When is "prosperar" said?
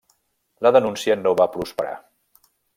1.59-1.95